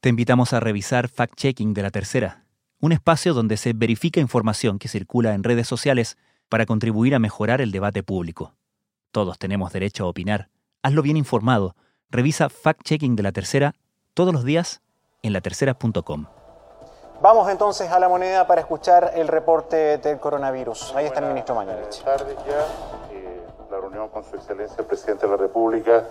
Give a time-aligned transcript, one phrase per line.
[0.00, 2.44] Te invitamos a revisar Fact Checking de la Tercera,
[2.80, 6.16] un espacio donde se verifica información que circula en redes sociales
[6.48, 8.54] para contribuir a mejorar el debate público.
[9.10, 10.50] Todos tenemos derecho a opinar.
[10.84, 11.74] Hazlo bien informado.
[12.10, 13.74] Revisa Fact Checking de la Tercera
[14.14, 14.82] todos los días
[15.22, 16.26] en latercera.com.
[17.20, 20.94] Vamos entonces a la moneda para escuchar el reporte del coronavirus.
[20.94, 22.04] Ahí está el ministro Mañalich.
[22.04, 22.60] tardes ya,
[23.10, 26.04] eh, la reunión con su excelencia el presidente de la República,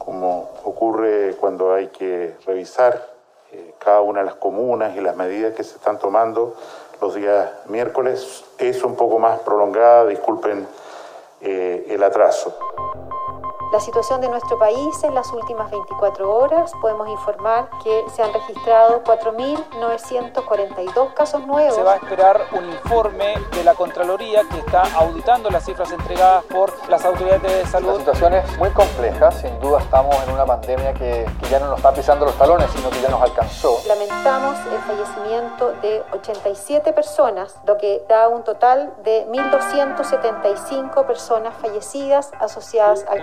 [0.00, 3.06] como ocurre cuando hay que revisar
[3.52, 6.56] eh, cada una de las comunas y las medidas que se están tomando
[7.00, 10.66] los días miércoles, es un poco más prolongada, disculpen
[11.40, 12.56] eh, el atraso.
[13.72, 18.32] La situación de nuestro país en las últimas 24 horas, podemos informar que se han
[18.32, 21.76] registrado 4.942 casos nuevos.
[21.76, 26.42] Se va a esperar un informe de la Contraloría que está auditando las cifras entregadas
[26.46, 27.92] por las autoridades de salud.
[27.92, 31.68] La situación es muy compleja, sin duda estamos en una pandemia que, que ya no
[31.68, 33.78] nos está pisando los talones, sino que ya nos alcanzó.
[33.86, 42.32] Lamentamos el fallecimiento de 87 personas, lo que da un total de 1.275 personas fallecidas
[42.40, 43.22] asociadas al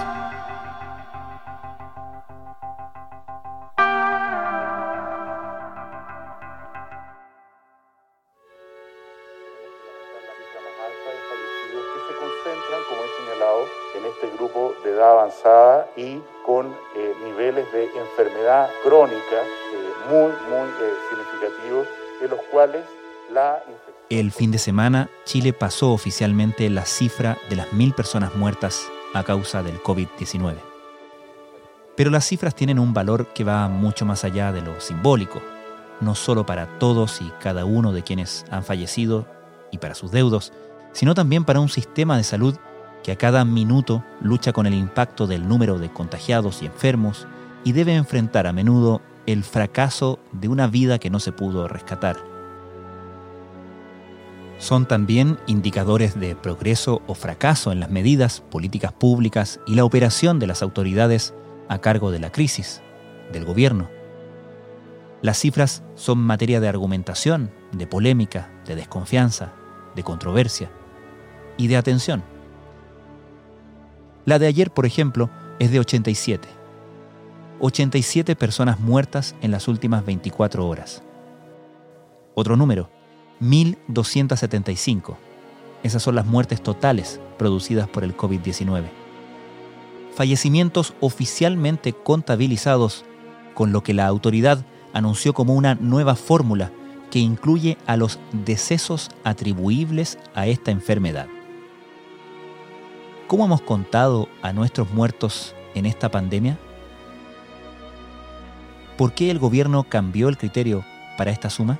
[17.95, 21.87] Enfermedad crónica eh, muy, muy eh, significativos,
[22.29, 22.83] los cuales
[23.31, 23.95] la infección...
[24.09, 29.23] El fin de semana, Chile pasó oficialmente la cifra de las mil personas muertas a
[29.23, 30.55] causa del COVID-19.
[31.95, 35.41] Pero las cifras tienen un valor que va mucho más allá de lo simbólico,
[35.99, 39.25] no solo para todos y cada uno de quienes han fallecido
[39.71, 40.51] y para sus deudos,
[40.93, 42.55] sino también para un sistema de salud
[43.03, 47.27] que a cada minuto lucha con el impacto del número de contagiados y enfermos
[47.63, 52.17] y debe enfrentar a menudo el fracaso de una vida que no se pudo rescatar.
[54.57, 60.37] Son también indicadores de progreso o fracaso en las medidas, políticas públicas y la operación
[60.37, 61.33] de las autoridades
[61.67, 62.81] a cargo de la crisis,
[63.31, 63.89] del gobierno.
[65.21, 69.53] Las cifras son materia de argumentación, de polémica, de desconfianza,
[69.95, 70.69] de controversia
[71.57, 72.23] y de atención.
[74.25, 75.29] La de ayer, por ejemplo,
[75.59, 76.60] es de 87.
[77.61, 81.03] 87 personas muertas en las últimas 24 horas.
[82.33, 82.89] Otro número,
[83.39, 85.17] 1275.
[85.83, 88.85] Esas son las muertes totales producidas por el COVID-19.
[90.15, 93.05] Fallecimientos oficialmente contabilizados
[93.53, 96.71] con lo que la autoridad anunció como una nueva fórmula
[97.11, 101.27] que incluye a los decesos atribuibles a esta enfermedad.
[103.27, 106.57] ¿Cómo hemos contado a nuestros muertos en esta pandemia?
[109.01, 110.85] ¿Por qué el gobierno cambió el criterio
[111.17, 111.79] para esta suma?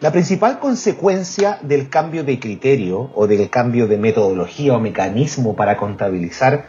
[0.00, 5.76] La principal consecuencia del cambio de criterio o del cambio de metodología o mecanismo para
[5.76, 6.64] contabilizar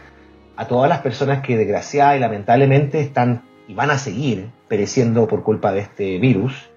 [0.54, 5.44] a todas las personas que desgraciada y lamentablemente están y van a seguir pereciendo por
[5.44, 6.68] culpa de este virus,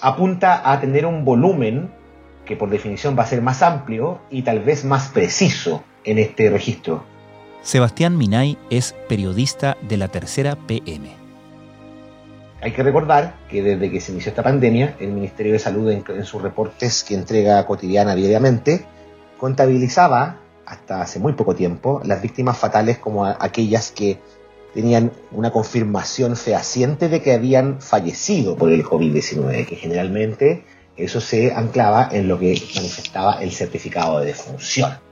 [0.00, 1.90] apunta a tener un volumen
[2.44, 6.50] que por definición va a ser más amplio y tal vez más preciso en este
[6.50, 7.09] registro.
[7.62, 11.10] Sebastián Minay es periodista de la tercera PM.
[12.62, 16.04] Hay que recordar que desde que se inició esta pandemia, el Ministerio de Salud en,
[16.08, 18.84] en sus reportes que entrega cotidiana diariamente,
[19.38, 24.18] contabilizaba hasta hace muy poco tiempo las víctimas fatales como aquellas que
[24.74, 30.64] tenían una confirmación fehaciente de que habían fallecido por el COVID-19, que generalmente
[30.96, 35.09] eso se anclaba en lo que manifestaba el certificado de defunción.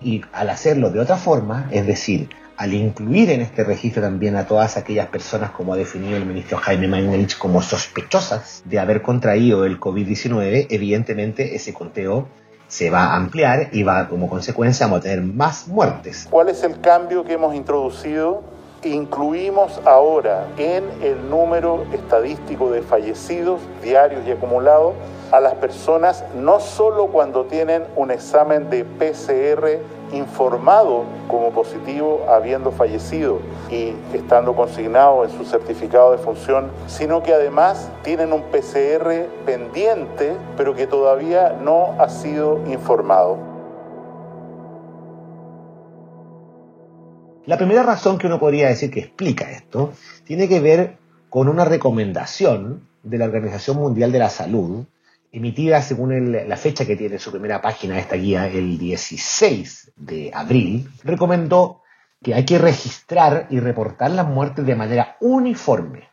[0.00, 4.46] Y al hacerlo de otra forma, es decir, al incluir en este registro también a
[4.46, 9.64] todas aquellas personas, como ha definido el ministro Jaime Mañalich, como sospechosas de haber contraído
[9.64, 12.28] el COVID-19, evidentemente ese conteo
[12.68, 16.26] se va a ampliar y va como consecuencia a tener más muertes.
[16.30, 18.55] ¿Cuál es el cambio que hemos introducido?
[18.82, 24.92] Incluimos ahora en el número estadístico de fallecidos diarios y acumulados
[25.32, 29.80] a las personas no solo cuando tienen un examen de PCR
[30.12, 33.38] informado como positivo habiendo fallecido
[33.70, 40.36] y estando consignado en su certificado de función, sino que además tienen un PCR pendiente
[40.56, 43.55] pero que todavía no ha sido informado.
[47.46, 49.92] La primera razón que uno podría decir que explica esto
[50.24, 50.98] tiene que ver
[51.30, 54.84] con una recomendación de la Organización Mundial de la Salud,
[55.30, 60.90] emitida según la fecha que tiene su primera página esta guía, el 16 de abril,
[61.04, 61.82] recomendó
[62.20, 66.08] que hay que registrar y reportar las muertes de manera uniforme.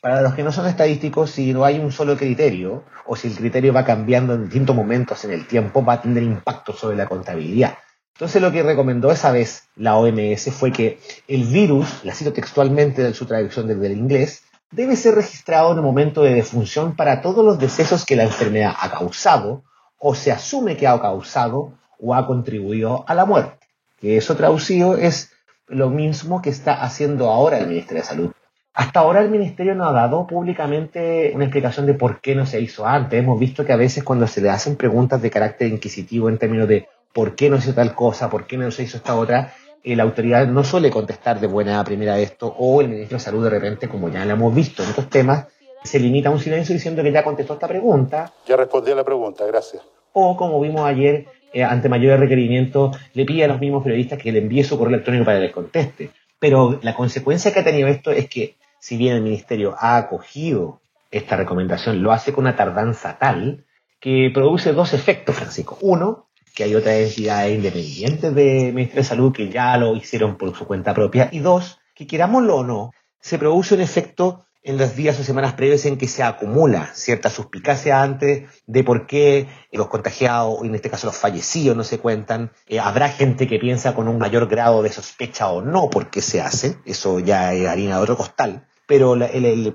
[0.00, 3.36] Para los que no son estadísticos, si no hay un solo criterio, o si el
[3.36, 7.06] criterio va cambiando en distintos momentos en el tiempo, va a tener impacto sobre la
[7.06, 7.76] contabilidad.
[8.20, 13.02] Entonces lo que recomendó esa vez la OMS fue que el virus, la cito textualmente
[13.02, 17.22] de su traducción desde el inglés, debe ser registrado en el momento de defunción para
[17.22, 19.62] todos los decesos que la enfermedad ha causado
[19.98, 23.66] o se asume que ha causado o ha contribuido a la muerte.
[23.98, 25.32] Que eso traducido es
[25.66, 28.32] lo mismo que está haciendo ahora el Ministerio de Salud.
[28.74, 32.60] Hasta ahora el Ministerio no ha dado públicamente una explicación de por qué no se
[32.60, 33.18] hizo antes.
[33.18, 36.68] Hemos visto que a veces cuando se le hacen preguntas de carácter inquisitivo en términos
[36.68, 39.54] de por qué no se hizo tal cosa, por qué no se hizo esta otra,
[39.82, 43.44] eh, la autoridad no suele contestar de buena primera esto, o el ministro de Salud
[43.44, 45.46] de repente, como ya lo hemos visto en otros temas,
[45.82, 48.32] se limita a un silencio diciendo que ya contestó esta pregunta.
[48.46, 49.82] Ya respondí a la pregunta, gracias.
[50.12, 54.32] O como vimos ayer, eh, ante mayores requerimientos, le pide a los mismos periodistas que
[54.32, 56.10] le envíe su correo electrónico para que les conteste.
[56.38, 60.80] Pero la consecuencia que ha tenido esto es que, si bien el ministerio ha acogido
[61.10, 63.64] esta recomendación, lo hace con una tardanza tal
[64.00, 65.78] que produce dos efectos, Francisco.
[65.82, 70.56] Uno, que hay otras entidades independientes del Ministerio de Salud que ya lo hicieron por
[70.56, 71.28] su cuenta propia.
[71.32, 75.54] Y dos, que querámoslo o no, se produce un efecto en los días o semanas
[75.54, 80.74] previos en que se acumula cierta suspicacia antes de por qué los contagiados, o en
[80.74, 82.52] este caso los fallecidos, no se cuentan.
[82.66, 86.20] Eh, habrá gente que piensa con un mayor grado de sospecha o no por qué
[86.20, 88.66] se hace, eso ya es harina de otro costal.
[88.86, 89.16] Pero,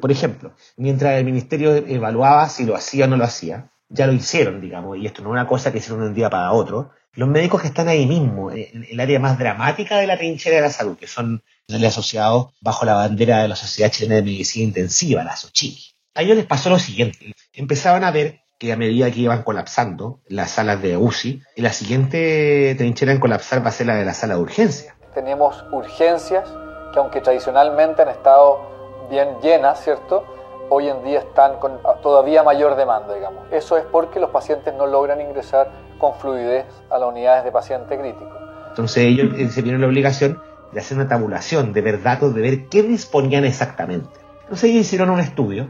[0.01, 4.13] por ejemplo, mientras el ministerio evaluaba si lo hacía o no lo hacía, ya lo
[4.13, 6.91] hicieron, digamos, y esto no es una cosa que hicieron de un día para otro.
[7.13, 10.63] Los médicos que están ahí mismo, en el área más dramática de la trinchera de
[10.63, 11.43] la salud, que son
[11.85, 15.77] asociados bajo la bandera de la Sociedad Chilena de Medicina Intensiva, la SOCHIMI.
[16.15, 17.33] A ellos les pasó lo siguiente.
[17.53, 22.75] Empezaban a ver que a medida que iban colapsando las salas de UCI, la siguiente
[22.77, 24.95] trinchera en colapsar va a ser la de la sala de urgencia.
[25.13, 26.49] Tenemos urgencias
[26.93, 30.25] que aunque tradicionalmente han estado bien llenas, ¿cierto?
[30.69, 33.45] Hoy en día están con todavía mayor demanda, digamos.
[33.51, 37.97] Eso es porque los pacientes no logran ingresar con fluidez a las unidades de paciente
[37.97, 38.31] crítico.
[38.69, 40.41] Entonces ellos eh, se vieron la obligación
[40.71, 44.09] de hacer una tabulación, de ver datos, de ver qué disponían exactamente.
[44.43, 45.69] Entonces ellos hicieron un estudio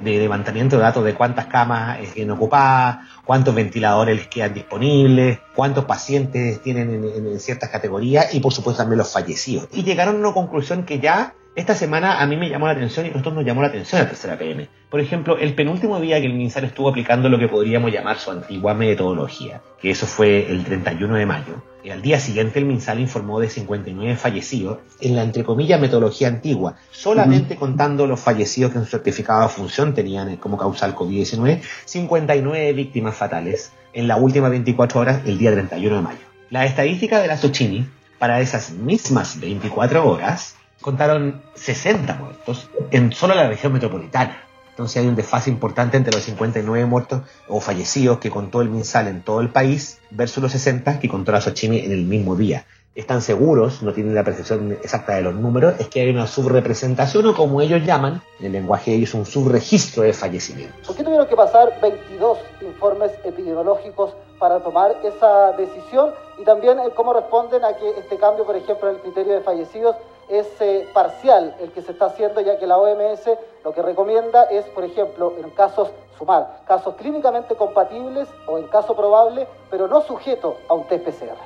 [0.00, 5.84] de levantamiento de datos de cuántas camas tienen ocupadas, cuántos ventiladores les quedan disponibles, cuántos
[5.84, 9.68] pacientes tienen en, en, ciertas categorías y por supuesto también los fallecidos.
[9.72, 13.04] Y llegaron a una conclusión que ya esta semana a mí me llamó la atención
[13.04, 14.68] y a nosotros nos llamó la atención la tercera PM.
[14.90, 18.30] Por ejemplo, el penúltimo día que el MinSal estuvo aplicando lo que podríamos llamar su
[18.30, 21.62] antigua metodología, que eso fue el 31 de mayo.
[21.84, 26.28] Y al día siguiente el MinSal informó de 59 fallecidos en la entre comillas metodología
[26.28, 31.60] antigua, solamente contando los fallecidos que en su certificado de función tenían como causal COVID-19,
[31.84, 36.20] 59 víctimas fatales en la última 24 horas el día 31 de mayo.
[36.48, 37.86] La estadística de la Sochini
[38.18, 44.42] para esas mismas 24 horas contaron 60 muertos en solo la región metropolitana.
[44.72, 49.06] Entonces hay un desfase importante entre los 59 muertos o fallecidos que contó el MinSal
[49.06, 52.64] en todo el país versus los 60 que contó la Xochimilco en el mismo día.
[52.94, 57.24] Están seguros, no tienen la percepción exacta de los números, es que hay una subrepresentación
[57.26, 60.86] o como ellos llaman, en el lenguaje de ellos un subregistro de fallecimientos.
[60.86, 66.10] ¿Por qué tuvieron que pasar 22 informes epidemiológicos para tomar esa decisión?
[66.38, 69.40] Y también eh, cómo responden a que este cambio, por ejemplo, en el criterio de
[69.40, 69.96] fallecidos
[70.28, 73.30] es eh, parcial el que se está haciendo, ya que la OMS
[73.64, 78.94] lo que recomienda es, por ejemplo, en casos sumar, casos clínicamente compatibles o en caso
[78.94, 81.36] probable, pero no sujeto a un test PCR.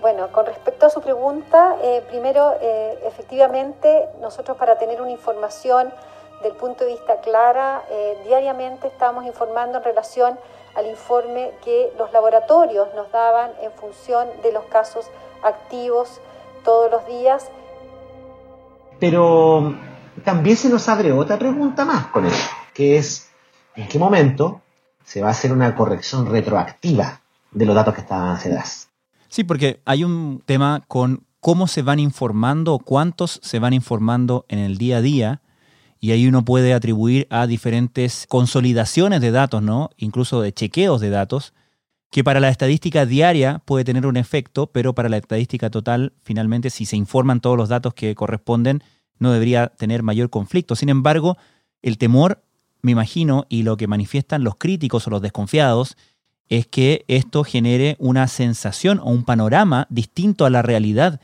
[0.00, 5.92] Bueno, con respecto a su pregunta, eh, primero, eh, efectivamente, nosotros para tener una información
[6.42, 7.84] del punto de vista clara,
[8.24, 10.38] diariamente estamos informando en relación
[10.74, 15.06] al informe que los laboratorios nos daban en función de los casos
[15.42, 16.20] activos
[16.64, 17.48] todos los días.
[18.98, 19.74] Pero
[20.24, 23.28] también se nos abre otra pregunta más con eso, que es
[23.76, 24.60] en qué momento
[25.04, 28.88] se va a hacer una corrección retroactiva de los datos que estaban atrás.
[29.28, 34.46] Sí, porque hay un tema con cómo se van informando o cuántos se van informando
[34.48, 35.42] en el día a día
[36.04, 39.88] y ahí uno puede atribuir a diferentes consolidaciones de datos, ¿no?
[39.96, 41.54] Incluso de chequeos de datos
[42.10, 46.68] que para la estadística diaria puede tener un efecto, pero para la estadística total, finalmente,
[46.68, 48.82] si se informan todos los datos que corresponden,
[49.18, 50.76] no debería tener mayor conflicto.
[50.76, 51.38] Sin embargo,
[51.80, 52.44] el temor,
[52.82, 55.96] me imagino, y lo que manifiestan los críticos o los desconfiados,
[56.50, 61.18] es que esto genere una sensación o un panorama distinto a la realidad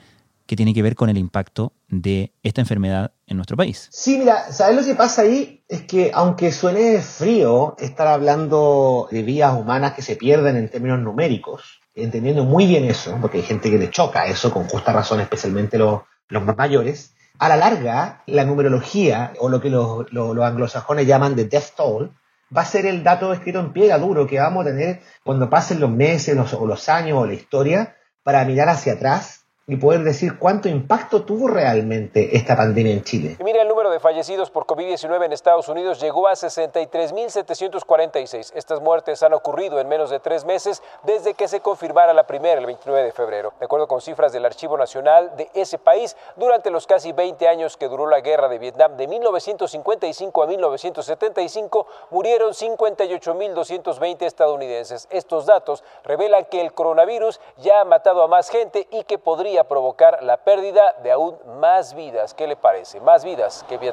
[0.46, 3.88] que tiene que ver con el impacto de esta enfermedad en nuestro país.
[3.92, 5.64] Sí, mira, ¿sabes lo que pasa ahí?
[5.68, 10.99] Es que aunque suene frío estar hablando de vías humanas que se pierden en términos
[10.99, 15.20] numéricos, entendiendo muy bien eso, porque hay gente que le choca eso con justa razón,
[15.20, 20.44] especialmente los, los más mayores, a la larga, la numerología, o lo que los, los,
[20.44, 22.12] anglosajones llaman de death toll,
[22.54, 25.78] va a ser el dato escrito en piedra duro que vamos a tener cuando pasen
[25.78, 29.39] los meses o los años o la historia para mirar hacia atrás
[29.71, 33.37] y poder decir cuánto impacto tuvo realmente esta pandemia en Chile.
[33.80, 38.52] Número de fallecidos por COVID-19 en Estados Unidos llegó a 63.746.
[38.54, 42.60] Estas muertes han ocurrido en menos de tres meses desde que se confirmara la primera
[42.60, 43.54] el 29 de febrero.
[43.58, 47.78] De acuerdo con cifras del Archivo Nacional de ese país, durante los casi 20 años
[47.78, 55.08] que duró la guerra de Vietnam de 1955 a 1975, murieron 58.220 estadounidenses.
[55.08, 59.64] Estos datos revelan que el coronavirus ya ha matado a más gente y que podría
[59.64, 62.34] provocar la pérdida de aún más vidas.
[62.34, 63.00] ¿Qué le parece?
[63.00, 63.93] Más vidas que.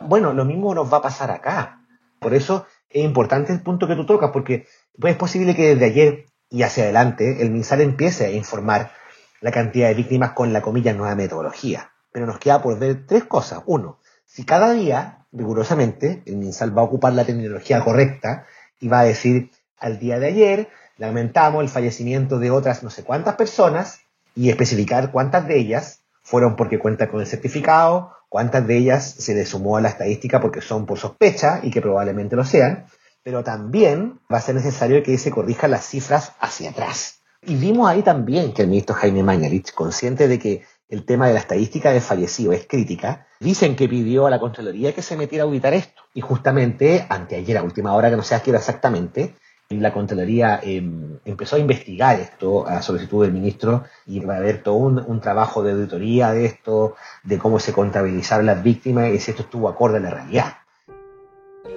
[0.00, 1.84] Bueno, lo mismo nos va a pasar acá.
[2.18, 4.66] Por eso es importante el punto que tú tocas, porque
[5.02, 8.92] es posible que desde ayer y hacia adelante el MinSal empiece a informar
[9.40, 11.92] la cantidad de víctimas con la comilla nueva metodología.
[12.12, 13.62] Pero nos queda por ver tres cosas.
[13.66, 18.46] Uno, si cada día, rigurosamente, el MinSal va a ocupar la terminología correcta
[18.80, 23.02] y va a decir al día de ayer lamentamos el fallecimiento de otras no sé
[23.02, 24.02] cuántas personas
[24.36, 25.99] y especificar cuántas de ellas
[26.30, 30.40] fueron porque cuentan con el certificado, cuántas de ellas se le sumó a la estadística
[30.40, 32.86] porque son por sospecha y que probablemente lo sean,
[33.24, 37.22] pero también va a ser necesario que se corrijan las cifras hacia atrás.
[37.42, 41.34] Y vimos ahí también que el ministro Jaime Mañalich, consciente de que el tema de
[41.34, 45.42] la estadística de fallecidos es crítica, dicen que pidió a la Contraloría que se metiera
[45.42, 46.02] a auditar esto.
[46.14, 49.34] Y justamente, anteayer, a última hora, que no sé a qué exactamente,
[49.70, 54.64] la Contraloría em, empezó a investigar esto a solicitud del ministro y va a haber
[54.64, 59.30] todo un, trabajo de auditoría de esto, de cómo se contabilizaron las víctimas y si
[59.30, 60.59] esto estuvo acorde a la realidad.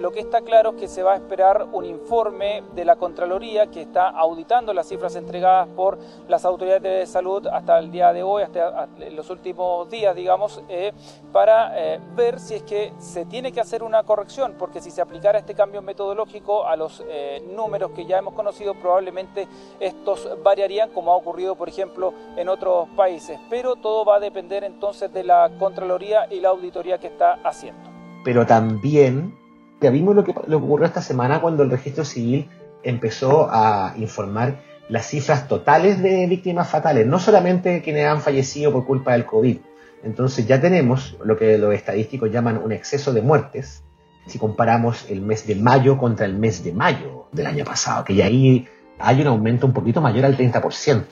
[0.04, 3.68] Lo que está claro es que se va a esperar un informe de la Contraloría
[3.68, 8.22] que está auditando las cifras entregadas por las autoridades de salud hasta el día de
[8.22, 10.92] hoy, hasta los últimos días, digamos, eh,
[11.32, 15.00] para eh, ver si es que se tiene que hacer una corrección, porque si se
[15.00, 19.48] aplicara este cambio metodológico a los eh, números que ya hemos conocido, probablemente
[19.80, 23.40] estos variarían, como ha ocurrido, por ejemplo, en otros países.
[23.50, 27.90] Pero todo va a depender entonces de la Contraloría y la auditoría que está haciendo.
[28.26, 29.42] Pero también
[29.84, 32.50] ya vimos lo que, lo ocurrió esta semana cuando el registro civil
[32.82, 38.86] empezó a informar las cifras totales de víctimas fatales, no solamente quienes han fallecido por
[38.86, 39.58] culpa del COVID.
[40.04, 43.84] Entonces ya tenemos lo que los estadísticos llaman un exceso de muertes,
[44.26, 48.16] si comparamos el mes de mayo contra el mes de mayo del año pasado, que
[48.16, 48.68] ya ahí
[49.00, 51.04] hay un aumento un poquito mayor al 30%.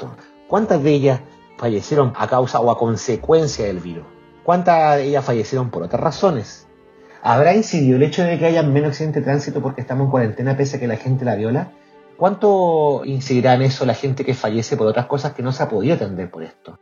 [0.47, 1.21] ¿Cuántas de ellas
[1.57, 4.05] fallecieron a causa o a consecuencia del virus?
[4.43, 6.67] ¿Cuántas de ellas fallecieron por otras razones?
[7.23, 10.57] ¿Habrá incidido el hecho de que haya menos accidentes de tránsito porque estamos en cuarentena
[10.57, 11.71] pese a que la gente la viola?
[12.17, 15.69] ¿Cuánto incidirá en eso la gente que fallece por otras cosas que no se ha
[15.69, 16.79] podido atender por esto?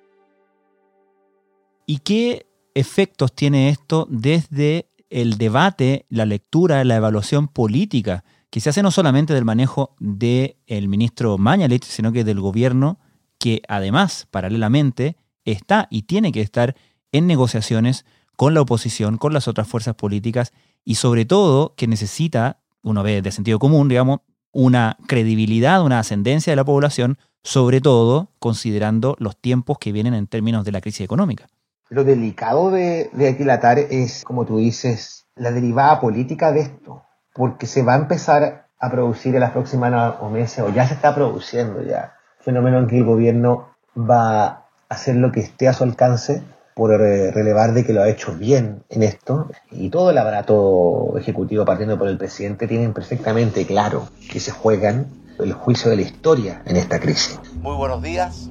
[1.85, 8.69] ¿Y qué efectos tiene esto desde el debate, la lectura, la evaluación política que se
[8.69, 12.99] hace no solamente del manejo del ministro Mañalich, sino que del gobierno
[13.37, 15.15] que además, paralelamente,
[15.45, 16.75] está y tiene que estar
[17.11, 18.05] en negociaciones
[18.39, 20.53] con la oposición, con las otras fuerzas políticas
[20.85, 24.21] y sobre todo que necesita, uno ve de sentido común, digamos,
[24.53, 30.25] una credibilidad, una ascendencia de la población, sobre todo considerando los tiempos que vienen en
[30.25, 31.47] términos de la crisis económica.
[31.89, 37.03] Lo delicado de, de aquilatar es, como tú dices, la derivada política de esto,
[37.33, 40.93] porque se va a empezar a producir en las próximas o meses, o ya se
[40.93, 45.73] está produciendo ya, fenómeno en que el gobierno va a hacer lo que esté a
[45.73, 46.41] su alcance
[46.79, 51.65] por relevar de que lo ha hecho bien en esto y todo el aparato ejecutivo
[51.65, 55.07] partiendo por el presidente tienen perfectamente claro que se juegan
[55.39, 57.37] el juicio de la historia en esta crisis.
[57.61, 58.49] Muy buenos días.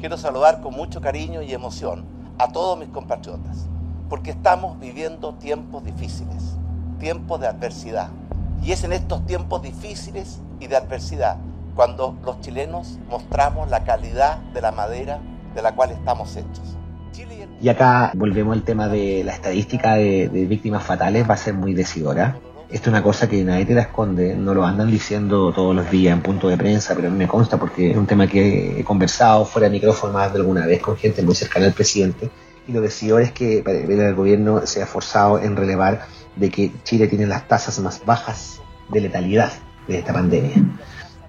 [0.00, 2.04] Quiero saludar con mucho cariño y emoción
[2.36, 3.66] a todos mis compatriotas,
[4.10, 6.58] porque estamos viviendo tiempos difíciles,
[7.00, 8.10] tiempos de adversidad.
[8.62, 11.38] Y es en estos tiempos difíciles y de adversidad
[11.74, 15.20] cuando los chilenos mostramos la calidad de la madera
[15.54, 16.75] de la cual estamos hechos.
[17.60, 21.72] Y acá volvemos al tema de la estadística de, víctimas fatales, va a ser muy
[21.74, 22.38] decidora.
[22.68, 25.90] Esto es una cosa que nadie te la esconde, no lo andan diciendo todos los
[25.90, 28.80] días en punto de prensa, pero a mí me consta porque es un tema que
[28.80, 32.28] he conversado fuera de micrófono más de alguna vez con gente muy cercana al presidente.
[32.66, 37.06] Y lo decidor es que el gobierno se ha forzado en relevar de que Chile
[37.06, 39.52] tiene las tasas más bajas de letalidad
[39.86, 40.54] de esta pandemia.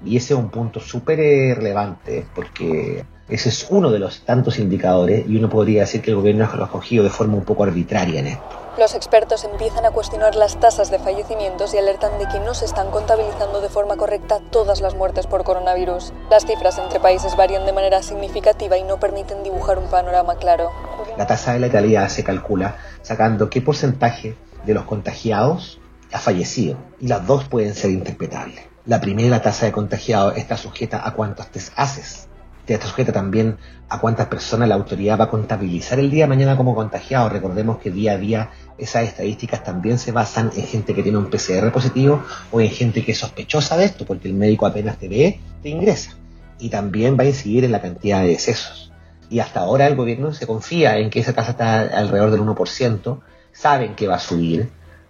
[0.05, 4.57] Y ese es un punto súper eh, relevante porque ese es uno de los tantos
[4.59, 7.63] indicadores y uno podría decir que el gobierno lo ha cogido de forma un poco
[7.63, 8.57] arbitraria en esto.
[8.77, 12.65] Los expertos empiezan a cuestionar las tasas de fallecimientos y alertan de que no se
[12.65, 16.13] están contabilizando de forma correcta todas las muertes por coronavirus.
[16.29, 20.69] Las cifras entre países varían de manera significativa y no permiten dibujar un panorama claro.
[21.17, 25.79] La tasa de letalidad se calcula sacando qué porcentaje de los contagiados
[26.13, 28.76] ha fallecido y las dos pueden ser interpretables.
[28.87, 32.29] La primera tasa de contagiados está sujeta a cuántos test haces.
[32.65, 33.57] Está sujeta también
[33.89, 37.33] a cuántas personas la autoridad va a contabilizar el día de mañana como contagiados.
[37.33, 41.29] Recordemos que día a día esas estadísticas también se basan en gente que tiene un
[41.29, 45.09] PCR positivo o en gente que es sospechosa de esto, porque el médico apenas te
[45.09, 46.11] ve, te ingresa.
[46.57, 48.93] Y también va a incidir en la cantidad de decesos.
[49.29, 53.19] Y hasta ahora el gobierno se confía en que esa tasa está alrededor del 1%,
[53.51, 54.69] saben que va a subir,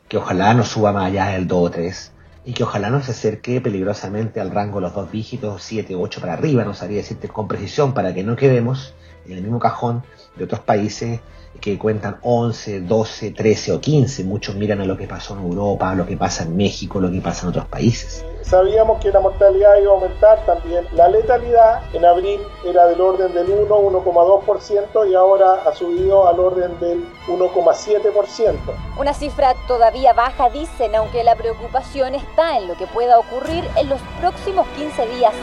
[0.09, 2.11] que ojalá no suba más allá del 2 o 3
[2.47, 5.99] y que ojalá no se acerque peligrosamente al rango de los dos dígitos, 7 o
[5.99, 8.93] 8 para arriba, no sabría decirte con precisión, para que no quedemos
[9.25, 10.03] en el mismo cajón
[10.37, 11.19] de otros países
[11.59, 14.23] que cuentan 11, 12, 13 o 15.
[14.23, 17.11] Muchos miran a lo que pasó en Europa, a lo que pasa en México, lo
[17.11, 18.23] que pasa en otros países.
[18.41, 20.85] Sabíamos que la mortalidad iba a aumentar también.
[20.93, 26.39] La letalidad en abril era del orden del 1, 1,2% y ahora ha subido al
[26.39, 28.55] orden del 1,7%.
[28.97, 33.89] Una cifra todavía baja, dicen, aunque la preocupación está en lo que pueda ocurrir en
[33.89, 35.33] los próximos 15 días.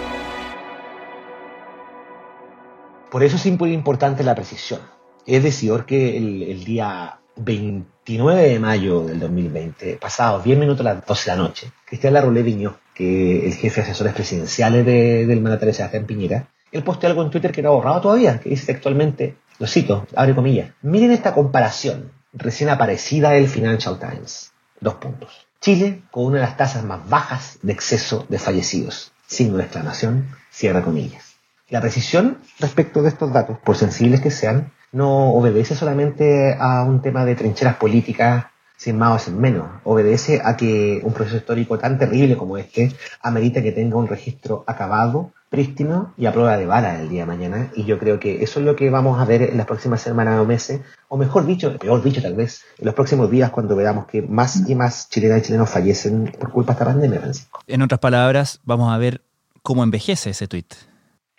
[3.11, 4.94] Por eso es muy importante la precisión.
[5.27, 11.07] Es decir, que el, día 29 de mayo del 2020, pasados 10 minutos a las
[11.07, 15.75] 12 de la noche, Cristian Larroulet Viño, que el jefe de asesores presidenciales del mandatario
[15.75, 19.37] Sebastián Piñera, él posteó algo en Twitter que no ha borrado todavía, que dice textualmente,
[19.59, 24.53] lo cito, abre comillas, miren esta comparación recién aparecida del Financial Times.
[24.81, 25.47] Dos puntos.
[25.61, 29.13] Chile con una de las tasas más bajas de exceso de fallecidos.
[29.27, 31.37] Signo de exclamación, cierra comillas.
[31.71, 37.03] La precisión respecto de estos datos, por sensibles que sean, no obedece solamente a un
[37.03, 39.67] tema de trincheras políticas sin más o sin menos.
[39.85, 42.93] Obedece a que un proceso histórico tan terrible como este
[43.23, 47.27] amerita que tenga un registro acabado, prístino y a prueba de bala el día de
[47.27, 47.71] mañana.
[47.75, 50.41] Y yo creo que eso es lo que vamos a ver en las próximas semanas
[50.41, 54.07] o meses, o mejor dicho, peor dicho tal vez, en los próximos días cuando veamos
[54.07, 57.61] que más y más chilenas y chilenos fallecen por culpa de esta pandemia, Francisco.
[57.67, 59.23] En otras palabras, vamos a ver
[59.63, 60.75] cómo envejece ese tuit.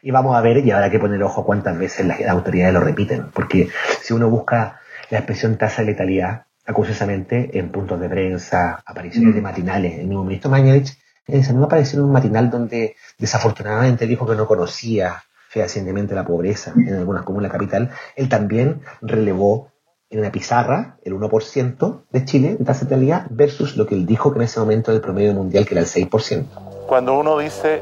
[0.06, 3.32] Y vamos a ver, y habrá que poner ojo cuántas veces las autoridades lo repiten,
[3.34, 3.70] porque
[4.04, 9.42] si uno busca la expresión tasa de letalidad, acusosamente en puntos de prensa, apariciones de
[9.42, 9.44] mm.
[9.44, 14.36] matinales, el mismo ministro Mañalich, en no apareció en un matinal donde desafortunadamente dijo que
[14.36, 19.72] no conocía fehacientemente la pobreza en algunas comunas capital, él también relevó
[20.12, 24.06] en una pizarra el 1% de Chile en tasa de letalidad versus lo que él
[24.06, 26.46] dijo que en ese momento el promedio mundial que era el 6%.
[26.86, 27.82] Cuando uno dice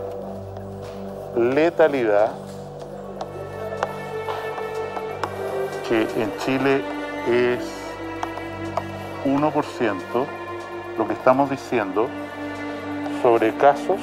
[1.35, 2.31] letalidad
[5.87, 6.81] que en Chile
[7.27, 7.59] es
[9.25, 9.95] 1%,
[10.97, 12.07] lo que estamos diciendo
[13.21, 13.99] sobre casos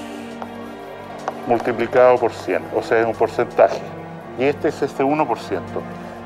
[1.46, 3.80] multiplicado por 100, o sea, es un porcentaje.
[4.38, 5.26] Y este es este 1%.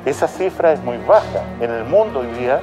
[0.04, 1.42] Esa cifra es muy baja.
[1.60, 2.60] En el mundo hoy día,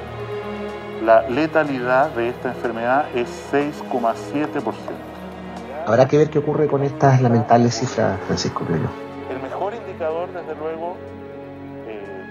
[1.03, 4.73] la letalidad de esta enfermedad es 6,7%.
[5.85, 8.89] Habrá que ver qué ocurre con estas lamentables cifras, Francisco Pelo.
[9.29, 10.95] El mejor indicador, desde luego,
[11.87, 12.23] eh,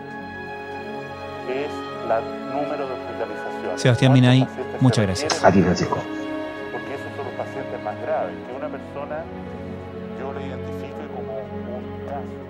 [1.49, 1.71] es
[2.03, 3.81] el número de hospitalizaciones.
[3.81, 4.47] Sebastián Minay,
[4.81, 5.45] muchas gracias.
[5.45, 5.99] A ti, Francisco.
[6.73, 9.25] Porque esos son los pacientes más graves, que una persona
[10.19, 12.50] yo le identifique como un caso,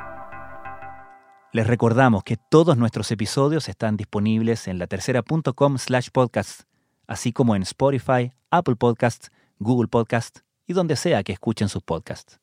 [1.53, 6.61] Les recordamos que todos nuestros episodios están disponibles en latercera.com slash podcast,
[7.07, 12.40] así como en Spotify, Apple Podcasts, Google Podcasts y donde sea que escuchen sus podcasts.